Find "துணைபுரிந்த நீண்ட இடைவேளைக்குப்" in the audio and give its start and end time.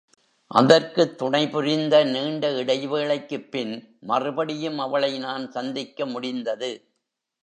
1.17-3.51